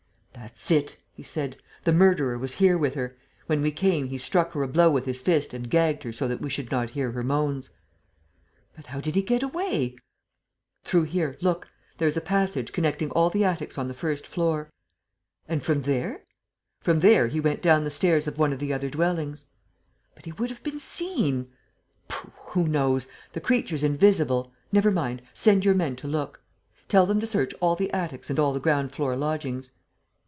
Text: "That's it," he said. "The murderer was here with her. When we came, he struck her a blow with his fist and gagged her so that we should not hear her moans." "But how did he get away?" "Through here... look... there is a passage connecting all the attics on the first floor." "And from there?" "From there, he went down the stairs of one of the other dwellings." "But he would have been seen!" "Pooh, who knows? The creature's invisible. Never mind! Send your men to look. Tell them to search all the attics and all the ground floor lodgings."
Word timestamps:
"That's 0.33 0.71
it," 0.71 0.97
he 1.13 1.21
said. 1.23 1.57
"The 1.83 1.93
murderer 1.93 2.35
was 2.37 2.55
here 2.55 2.75
with 2.77 2.95
her. 2.95 3.15
When 3.45 3.61
we 3.61 3.69
came, 3.71 4.07
he 4.07 4.17
struck 4.17 4.51
her 4.53 4.63
a 4.63 4.67
blow 4.67 4.89
with 4.89 5.05
his 5.05 5.21
fist 5.21 5.53
and 5.53 5.69
gagged 5.69 6.01
her 6.03 6.11
so 6.11 6.27
that 6.27 6.41
we 6.41 6.49
should 6.49 6.71
not 6.71 6.89
hear 6.91 7.11
her 7.11 7.23
moans." 7.23 7.69
"But 8.75 8.87
how 8.87 8.99
did 9.01 9.13
he 9.15 9.21
get 9.21 9.43
away?" 9.43 9.97
"Through 10.83 11.03
here... 11.03 11.37
look... 11.41 11.67
there 11.99 12.07
is 12.07 12.17
a 12.17 12.21
passage 12.21 12.73
connecting 12.73 13.11
all 13.11 13.29
the 13.29 13.43
attics 13.45 13.77
on 13.77 13.87
the 13.87 13.93
first 13.93 14.25
floor." 14.25 14.71
"And 15.47 15.61
from 15.61 15.83
there?" 15.83 16.23
"From 16.81 16.99
there, 17.01 17.27
he 17.27 17.39
went 17.39 17.61
down 17.61 17.83
the 17.83 17.91
stairs 17.91 18.25
of 18.27 18.37
one 18.39 18.51
of 18.51 18.59
the 18.59 18.73
other 18.73 18.89
dwellings." 18.89 19.45
"But 20.15 20.25
he 20.25 20.31
would 20.33 20.49
have 20.49 20.63
been 20.63 20.79
seen!" 20.79 21.49
"Pooh, 22.07 22.31
who 22.47 22.67
knows? 22.67 23.07
The 23.33 23.41
creature's 23.41 23.83
invisible. 23.83 24.51
Never 24.71 24.89
mind! 24.91 25.21
Send 25.35 25.63
your 25.63 25.75
men 25.75 25.95
to 25.97 26.07
look. 26.07 26.41
Tell 26.89 27.05
them 27.05 27.19
to 27.19 27.27
search 27.27 27.53
all 27.61 27.75
the 27.75 27.91
attics 27.93 28.29
and 28.31 28.39
all 28.39 28.51
the 28.53 28.59
ground 28.59 28.91
floor 28.91 29.15
lodgings." 29.15 29.73